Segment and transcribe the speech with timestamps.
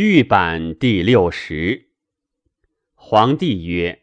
[0.00, 1.88] 玉版第六十。
[2.94, 4.02] 皇帝曰：“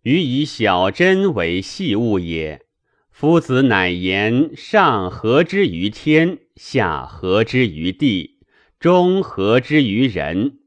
[0.00, 2.64] 予以小针为细物也。
[3.10, 8.38] 夫子乃言上合之于天，下合之于地，
[8.80, 10.60] 中合之于人。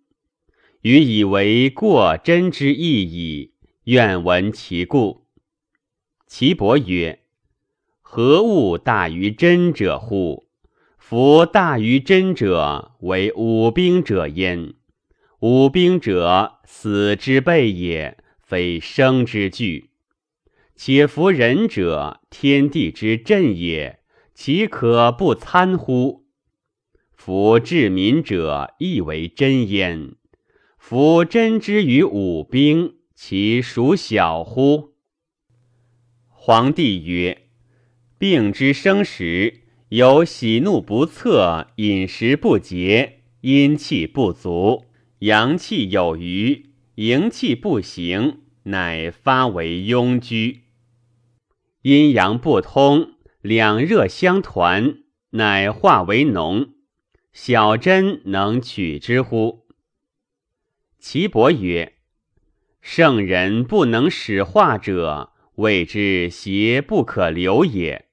[0.82, 3.56] 予以为过真之意矣。
[3.86, 5.26] 愿闻其故。”
[6.30, 7.24] 岐伯曰
[8.04, 10.46] ：“何物大于真者乎？”
[11.10, 14.74] 夫大于真者，为武兵者焉。
[15.40, 19.92] 武兵者，死之备也，非生之惧。
[20.76, 24.02] 且夫仁者，天地之震也，
[24.34, 26.26] 其可不参乎？
[27.14, 30.14] 夫治民者，亦为真焉。
[30.78, 34.96] 夫真之于武兵，其属小乎？
[36.28, 37.48] 皇帝曰：
[38.18, 39.62] 病之生时。
[39.90, 44.84] 有喜怒不测，饮食不节，阴气不足，
[45.20, 50.60] 阳气有余，营气不行，乃发为痈疽。
[51.84, 56.72] 阴阳不通，两热相团，乃化为脓。
[57.32, 59.68] 小针能取之乎？
[61.00, 61.94] 岐伯曰：
[62.82, 68.07] 圣人不能使化者，谓之邪不可留也。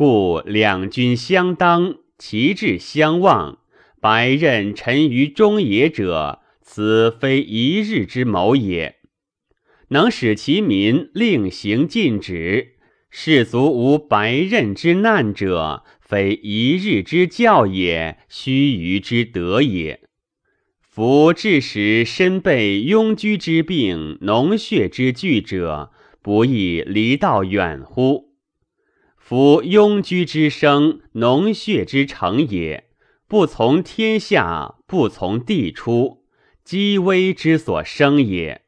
[0.00, 3.58] 故两军相当，旗帜相望，
[4.00, 8.96] 百仞沉于中野者，此非一日之谋也。
[9.88, 12.76] 能使其民令行禁止，
[13.10, 20.00] 士卒无白刃之难者，非一日之教也，须臾之德也。
[20.80, 25.92] 夫致使身被痈疽之病、脓血之惧者，
[26.22, 28.29] 不亦离道远乎？
[29.30, 32.82] 夫庸居之生，脓血之成也；
[33.28, 36.24] 不从天下，不从地出，
[36.64, 38.62] 积微之所生也。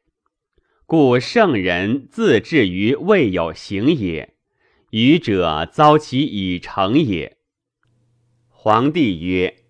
[0.87, 4.35] 故圣人自至于未有形也，
[4.91, 7.39] 愚者遭其已成也。
[8.49, 9.65] 皇帝曰：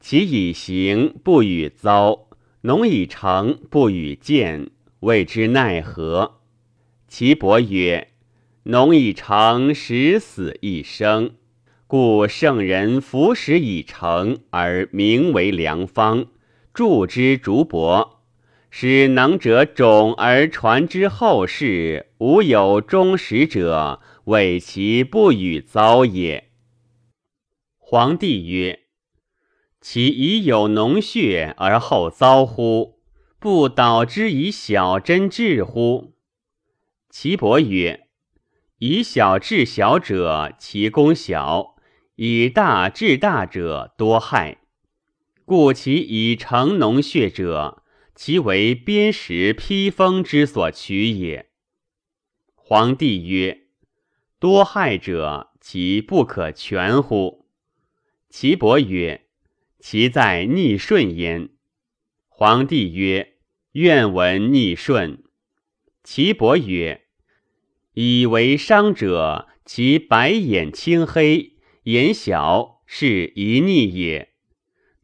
[0.00, 2.28] 其以形不与遭，
[2.60, 4.68] 农以成不与见，
[5.00, 6.42] 谓之奈何？
[7.08, 8.12] 岐伯曰。
[8.68, 11.36] 农以成，始死一生，
[11.86, 16.26] 故圣人服食以成，而名为良方，
[16.74, 18.14] 助之竹帛，
[18.68, 22.06] 使能者种而传之后世。
[22.18, 26.48] 无有终始者，谓其不与遭也。
[27.78, 28.80] 皇帝曰：
[29.80, 32.98] 其已有脓血而后遭乎？
[33.38, 36.14] 不导之以小针治乎？
[37.08, 38.05] 岐伯曰。
[38.78, 41.76] 以小治小者，其功小；
[42.16, 44.58] 以大治大者，多害。
[45.46, 47.82] 故其以成脓血者，
[48.14, 51.48] 其为砭石披风之所取也。
[52.54, 53.68] 皇帝曰：
[54.38, 57.46] 多害者，其不可全乎？
[58.28, 59.28] 岐伯曰：
[59.78, 61.48] 其在逆顺焉。
[62.28, 63.38] 皇帝曰：
[63.72, 65.24] 愿闻逆顺。
[66.04, 67.05] 岐伯曰。
[67.98, 74.34] 以为伤者，其白眼青黑，眼小，是一逆也；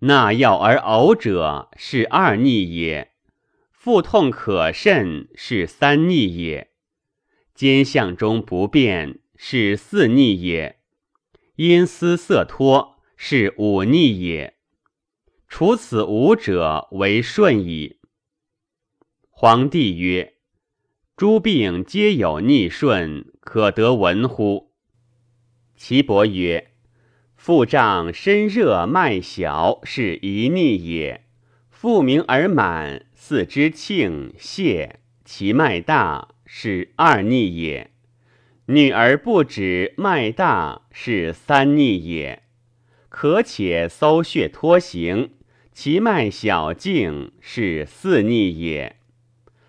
[0.00, 3.12] 纳药而呕者，是二逆也；
[3.70, 6.66] 腹痛可甚，是三逆也；
[7.54, 10.74] 肩项中不便，是四逆也；
[11.56, 14.58] 阴丝色脱，是五逆也。
[15.48, 17.96] 除此五者，为顺矣。
[19.30, 20.31] 皇帝曰。
[21.14, 24.72] 诸病皆有逆顺，可得闻乎？
[25.76, 26.70] 岐伯曰：
[27.36, 31.20] 腹胀身热脉小，是一逆也；
[31.70, 37.90] 腹鸣而满，四肢庆泄，其脉大，是二逆也；
[38.66, 42.40] 女而不止，脉大，是三逆也；
[43.10, 45.34] 可且搜血脱形，
[45.72, 48.96] 其脉小静，是四逆也；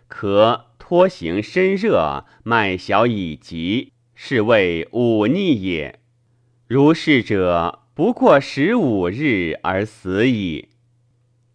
[0.08, 0.73] 可。
[0.94, 6.00] 托行身热，脉小以急，是谓忤逆也。
[6.68, 10.70] 如是者，不过十五日而死矣。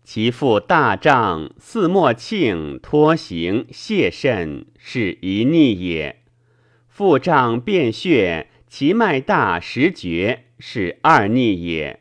[0.03, 6.25] 其腹大胀，似莫庆，托行泄肾，是一逆也。
[6.89, 12.01] 腹胀便血，其脉大实绝，是二逆也。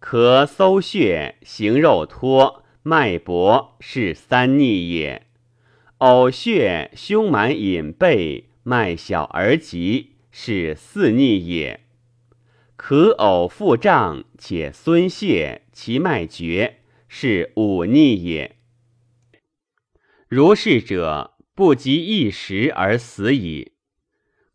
[0.00, 5.26] 咳搜血，行肉脱，脉搏，是三逆也。
[6.00, 11.80] 呕血，胸满隐背，脉小而急，是四逆也。
[12.74, 18.56] 可呕腹胀，且孙泄，其脉绝，是五逆也。
[20.26, 23.72] 如是者，不及一时而死矣。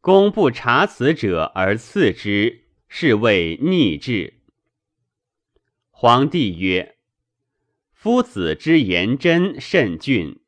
[0.01, 4.41] 公不察此者而赐之，是谓逆志。
[5.91, 6.95] 皇帝曰
[7.93, 10.39] ：“夫子之言真甚俊，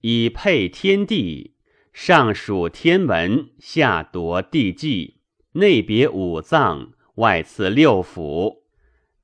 [0.00, 1.54] 以配天地，
[1.92, 5.20] 上属天文，下夺地纪，
[5.52, 8.62] 内别五脏，外次六腑，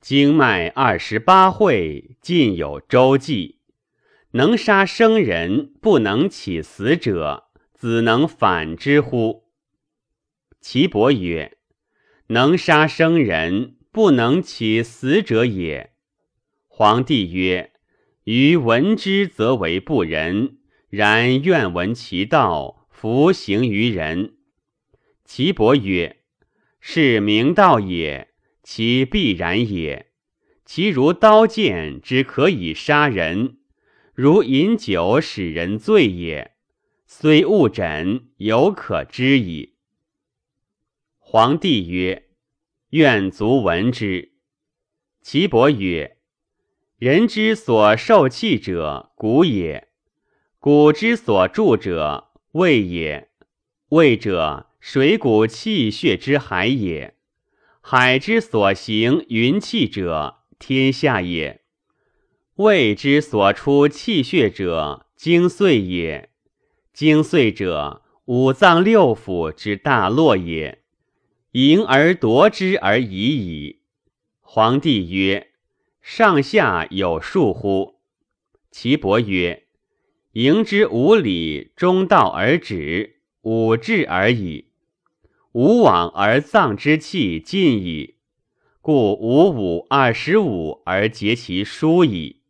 [0.00, 3.58] 经脉二十八会，尽有周记。”
[4.34, 9.44] 能杀生人，不能起死者，子能反之乎？
[10.58, 11.58] 岐伯曰
[12.28, 15.92] ：“能杀生人，不能起死者也。”
[16.66, 17.72] 皇帝曰
[18.24, 20.56] ：“余闻之，则为不仁；
[20.92, 24.36] 然愿闻其道，弗行于人。”
[25.24, 26.18] 岐伯曰
[26.80, 30.10] ：“是明道也，其必然也。
[30.66, 33.56] 其如刀剑之可以杀人。”
[34.12, 36.56] 如饮酒使人醉也，
[37.06, 39.76] 虽误诊，犹可知矣。
[41.16, 42.28] 皇帝曰
[42.90, 44.34] ：“愿卒闻之。”
[45.24, 46.18] 岐伯曰
[47.00, 49.88] ：“人之所受气者，骨也；
[50.62, 53.30] 骨之所住者，胃也。
[53.88, 57.16] 胃者，水谷气血之海也。
[57.80, 61.62] 海之所行云气者，天下也。”
[62.54, 66.28] 胃之所出气血者，精髓也；
[66.92, 70.84] 精髓者，五脏六腑之大络也。
[71.50, 73.80] 盈而夺之而已矣。
[74.40, 75.48] 皇帝曰
[76.00, 77.96] ：“上下有数乎？”
[78.70, 79.64] 岐伯曰
[80.32, 84.69] ：“迎之五礼，中道而止，五志而已。
[85.52, 88.17] 无往而脏之气尽矣，
[88.81, 92.40] 故五五二十五而结其疏矣。”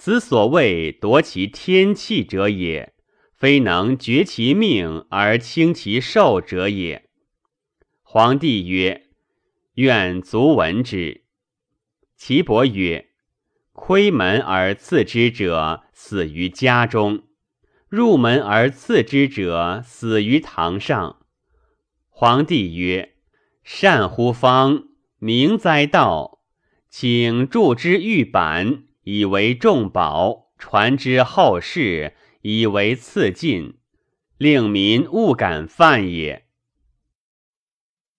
[0.00, 2.94] 此所谓夺其天气者也，
[3.34, 7.08] 非能绝其命而轻其寿者也。
[8.02, 9.08] 皇帝曰
[9.74, 11.24] ：“愿卒闻之。”
[12.16, 13.07] 岐伯曰
[13.80, 17.20] ：“窥门而刺之者，死于家中；
[17.88, 21.20] 入门而刺之者，死于堂上。”
[22.10, 23.14] 皇帝曰
[23.62, 24.82] ：“善乎方，
[25.20, 26.40] 明哉道！
[26.90, 33.78] 请铸之玉板。”以为重宝，传之后世，以为赐进，
[34.36, 36.47] 令民勿敢犯也。